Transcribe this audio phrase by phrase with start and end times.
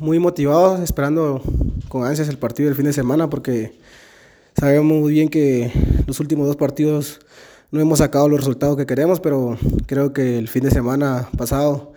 [0.00, 1.40] Muy motivados, esperando
[1.88, 3.78] con ansias el partido del fin de semana porque
[4.58, 5.70] sabemos muy bien que
[6.08, 7.20] los últimos dos partidos
[7.70, 9.56] no hemos sacado los resultados que queremos, pero
[9.86, 11.92] creo que el fin de semana pasado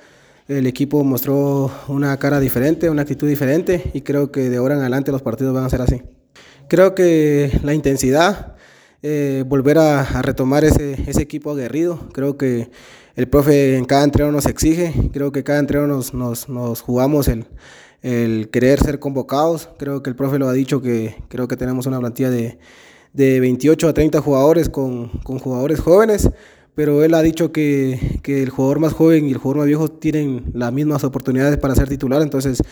[0.47, 4.81] el equipo mostró una cara diferente, una actitud diferente y creo que de ahora en
[4.81, 6.03] adelante los partidos van a ser así.
[6.67, 8.55] Creo que la intensidad,
[9.01, 12.69] eh, volver a, retomar ese, ese, equipo aguerrido, creo que
[13.15, 17.27] el profe en cada entreno nos exige, creo que cada entreno nos, nos, nos jugamos
[17.27, 17.45] el,
[18.01, 21.85] el, querer ser convocados, creo que el profe lo ha dicho que creo que tenemos
[21.85, 22.57] una plantilla de,
[23.13, 26.29] de 28 a 30 jugadores con, con jugadores jóvenes,
[26.75, 29.89] pero él ha dicho que, que, el jugador más joven y el jugador más viejo
[29.89, 32.63] tienen las mismas oportunidades para ser titular, entonces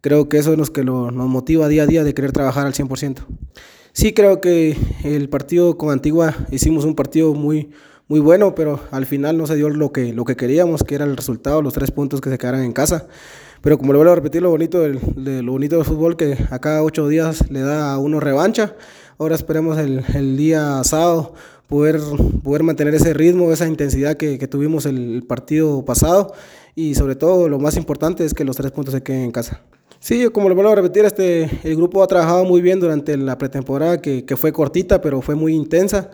[0.00, 2.66] creo que eso es lo que lo, nos motiva día a día de querer trabajar
[2.66, 3.18] al 100%.
[3.92, 7.70] Sí creo que el partido con Antigua hicimos un partido muy,
[8.10, 11.04] muy bueno, pero al final no se dio lo que, lo que queríamos, que era
[11.04, 13.06] el resultado, los tres puntos que se quedaran en casa.
[13.60, 16.36] Pero como le vuelvo a repetir, lo bonito del, de, lo bonito del fútbol que
[16.50, 18.74] a cada ocho días le da a uno revancha.
[19.16, 21.34] Ahora esperemos el, el día sábado
[21.68, 22.00] poder,
[22.42, 26.34] poder mantener ese ritmo, esa intensidad que, que tuvimos el partido pasado
[26.74, 29.60] y sobre todo lo más importante es que los tres puntos se queden en casa.
[30.00, 33.38] Sí, como lo vuelvo a repetir, este, el grupo ha trabajado muy bien durante la
[33.38, 36.10] pretemporada, que, que fue cortita, pero fue muy intensa.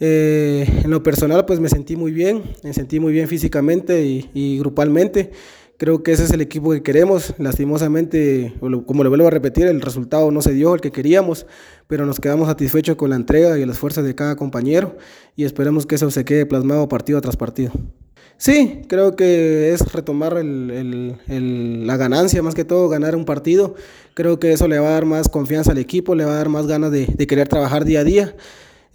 [0.00, 4.58] Eh, en lo personal, pues me sentí muy bien, me sentí muy bien físicamente y,
[4.58, 5.30] grupalmente.
[5.76, 7.34] Creo que ese es el equipo que queremos.
[7.38, 8.54] Lastimosamente,
[8.86, 11.46] como le vuelvo a repetir, el resultado no se dio el que queríamos,
[11.88, 14.96] pero nos quedamos satisfechos con la entrega y el esfuerzo de cada compañero
[15.36, 17.72] y esperemos que eso se quede plasmado partido tras partido.
[18.36, 23.74] Sí, creo que es retomar el, la ganancia, más que todo ganar un partido.
[24.14, 26.48] Creo que eso le va a dar más confianza al equipo, le va a dar
[26.48, 28.36] más ganas de querer trabajar día a día.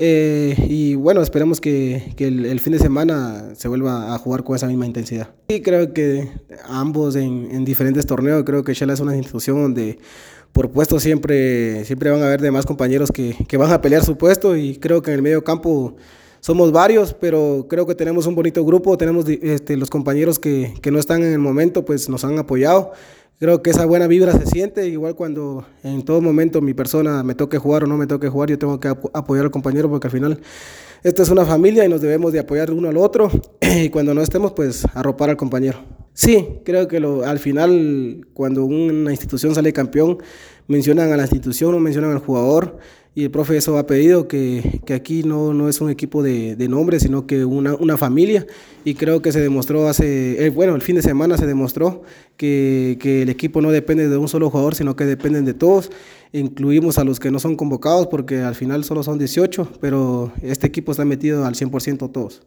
[0.01, 4.45] Eh, y bueno, esperemos que, que el, el, fin de semana se vuelva a jugar
[4.45, 5.29] con esa misma intensidad.
[5.49, 6.31] Y creo que
[6.65, 9.99] ambos en, en diferentes torneos, creo que Shela es una institución donde
[10.53, 14.17] por puesto siempre, siempre van a haber demás compañeros que, que van a pelear su
[14.17, 15.95] puesto y creo que en el medio campo
[16.39, 20.91] somos varios, pero creo que tenemos un bonito grupo, tenemos este, los compañeros que, que
[20.91, 22.91] no están en el momento, pues nos han apoyado
[23.39, 27.35] creo que esa buena vibra se siente, igual cuando en todo momento mi persona me
[27.35, 30.11] toque jugar o no me toque jugar, yo tengo que apoyar al compañero porque al
[30.11, 30.41] final
[31.03, 33.31] esto es una familia y nos debemos de apoyar uno al otro
[33.61, 35.79] y cuando no estemos pues arropar al compañero.
[36.13, 40.17] Sí, creo que lo, al final cuando una institución sale campeón
[40.67, 42.77] mencionan a la institución, no mencionan al jugador
[43.19, 46.55] y el profe eso ha pedido, que, que aquí no, no es un equipo de,
[46.55, 48.47] de nombre, sino que una, una familia
[48.85, 52.03] y creo que se demostró hace, eh, bueno, el fin de semana se demostró
[52.37, 55.91] que, que, el equipo no depende de un solo jugador, sino que dependen de todos,
[56.31, 60.67] incluimos a los que no son convocados porque al final solo son 18, pero este
[60.67, 62.41] equipo está metido al 100% todos.